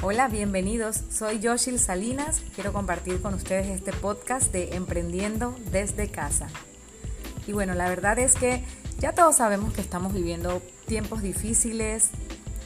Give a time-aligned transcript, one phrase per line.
[0.00, 1.02] Hola, bienvenidos.
[1.10, 2.40] Soy Yoshil Salinas.
[2.54, 6.46] Quiero compartir con ustedes este podcast de Emprendiendo desde casa.
[7.48, 8.62] Y bueno, la verdad es que
[9.00, 12.10] ya todos sabemos que estamos viviendo tiempos difíciles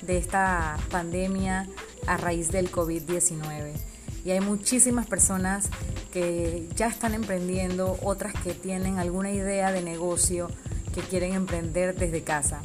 [0.03, 1.71] de esta pandemia
[2.07, 3.73] a raíz del COVID-19.
[4.27, 5.71] Y hay muchísimas personas
[6.13, 10.51] que ya están emprendiendo, otras que tienen alguna idea de negocio
[10.95, 12.61] que quieren emprender desde casa.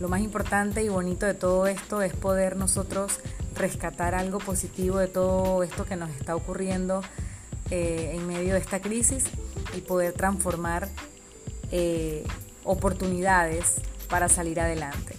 [0.00, 3.20] Lo más importante y bonito de todo esto es poder nosotros
[3.56, 7.02] rescatar algo positivo de todo esto que nos está ocurriendo
[7.70, 9.24] eh, en medio de esta crisis
[9.76, 10.88] y poder transformar
[11.72, 12.24] eh,
[12.64, 15.16] oportunidades para salir adelante.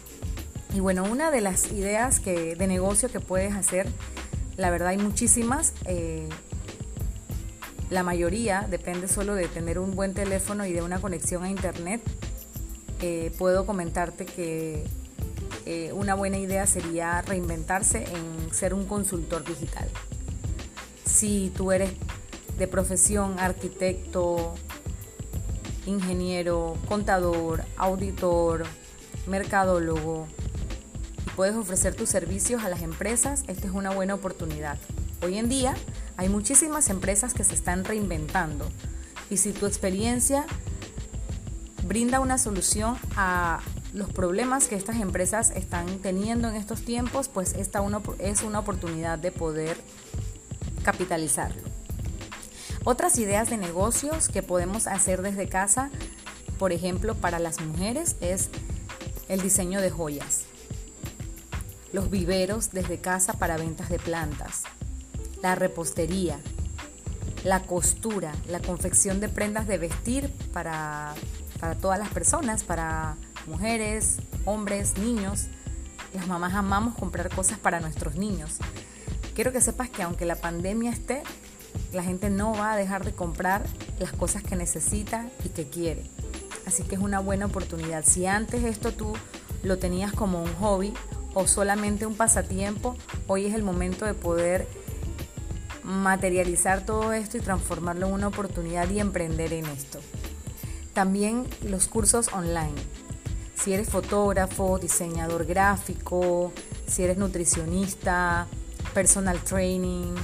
[0.73, 3.87] Y bueno, una de las ideas que, de negocio que puedes hacer,
[4.55, 6.29] la verdad hay muchísimas, eh,
[7.89, 12.01] la mayoría depende solo de tener un buen teléfono y de una conexión a internet.
[13.37, 14.83] puedo comentarte que
[15.69, 19.89] eh, una buena idea sería reinventarse en ser un consultor digital.
[21.03, 21.91] Si tú eres
[22.57, 24.55] de profesión arquitecto,
[25.85, 28.63] ingeniero, contador, auditor,
[29.27, 30.25] mercadólogo
[31.25, 34.77] y puedes ofrecer tus servicios a las empresas, esta es una buena oportunidad.
[35.21, 35.75] Hoy en día
[36.15, 38.69] hay muchísimas empresas que se están reinventando
[39.29, 40.45] y si tu experiencia
[41.85, 43.59] brinda una solución a
[43.93, 47.81] los problemas que estas empresas están teniendo en estos tiempos, pues esta
[48.19, 49.77] es una oportunidad de poder
[50.83, 51.61] capitalizarlo.
[52.83, 55.89] Otras ideas de negocios que podemos hacer desde casa,
[56.57, 58.49] por ejemplo, para las mujeres, es
[59.27, 60.43] el diseño de joyas,
[61.91, 64.63] los viveros desde casa para ventas de plantas,
[65.41, 66.39] la repostería,
[67.43, 71.13] la costura, la confección de prendas de vestir para,
[71.59, 75.47] para todas las personas, para mujeres, hombres, niños.
[76.13, 78.57] Las mamás amamos comprar cosas para nuestros niños.
[79.33, 81.23] Quiero que sepas que aunque la pandemia esté,
[81.93, 83.65] la gente no va a dejar de comprar
[83.99, 86.03] las cosas que necesita y que quiere.
[86.65, 88.03] Así que es una buena oportunidad.
[88.05, 89.13] Si antes esto tú
[89.63, 90.93] lo tenías como un hobby
[91.33, 92.95] o solamente un pasatiempo,
[93.27, 94.67] hoy es el momento de poder
[95.83, 99.99] materializar todo esto y transformarlo en una oportunidad y emprender en esto.
[100.93, 102.75] También los cursos online
[103.67, 106.53] si eres fotógrafo, diseñador gráfico,
[106.87, 108.47] si eres nutricionista,
[108.93, 110.15] personal training,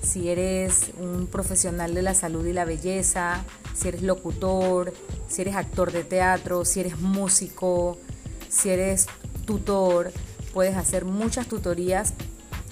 [0.00, 3.44] si eres un profesional de la salud y la belleza,
[3.74, 4.94] si eres locutor,
[5.28, 7.98] si eres actor de teatro, si eres músico,
[8.48, 9.06] si eres
[9.44, 10.10] tutor,
[10.54, 12.14] puedes hacer muchas tutorías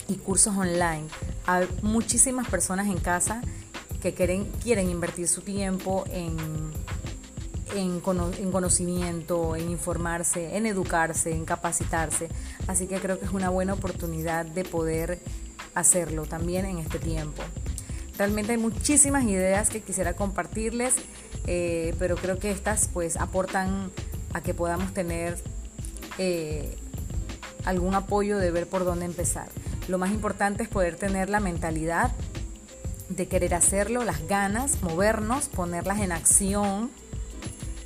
[0.09, 1.05] y cursos online.
[1.45, 3.43] Hay muchísimas personas en casa
[4.01, 6.39] que quieren, quieren invertir su tiempo en
[7.75, 12.29] en, conocimiento, en informarse, en educarse, en capacitarse.
[12.67, 15.21] Así que creo que es una buena oportunidad de poder
[15.75, 17.43] hacerlo también en este tiempo.
[18.17, 20.95] Realmente hay muchísimas ideas que quisiera compartirles,
[21.47, 23.91] eh, pero creo que estas pues aportan
[24.33, 25.39] a que podamos tener
[26.19, 26.77] eh,
[27.65, 29.49] algún apoyo de ver por dónde empezar.
[29.89, 32.13] Lo más importante es poder tener la mentalidad
[33.09, 36.91] de querer hacerlo, las ganas, movernos, ponerlas en acción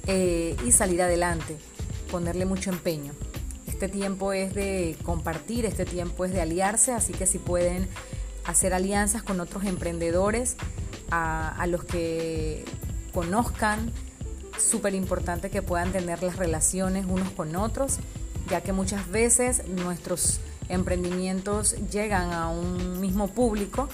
[0.06, 1.56] eh, y salir adelante,
[2.10, 3.12] ponerle mucho empeño.
[3.66, 7.88] Este tiempo es de compartir, este tiempo es de aliarse, así que si pueden
[8.44, 10.56] hacer alianzas con otros emprendedores,
[11.10, 12.64] a, los que
[13.12, 13.90] conozcan,
[14.58, 17.98] súper importante que puedan tener las relaciones unos con otros,
[18.48, 23.88] ya que muchas veces nuestros emprendimientos llegan a un mismo público,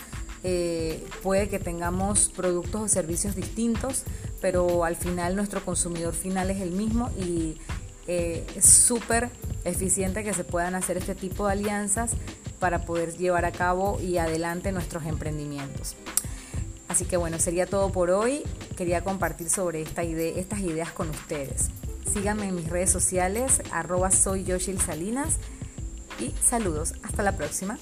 [0.48, 4.04] eh, puede que tengamos productos o servicios distintos,
[4.40, 7.58] pero al final nuestro consumidor final es el mismo y
[8.06, 9.28] eh, es súper
[9.64, 12.12] eficiente que se puedan hacer este tipo de alianzas
[12.60, 15.96] para poder llevar a cabo y adelante nuestros emprendimientos.
[16.86, 18.44] Así que bueno, sería todo por hoy.
[18.76, 21.70] Quería compartir sobre esta idea, estas ideas con ustedes.
[22.08, 24.46] Síganme en mis redes sociales, arroba soy
[24.78, 25.38] Salinas
[26.20, 26.94] y saludos.
[27.02, 27.80] Hasta la próxima.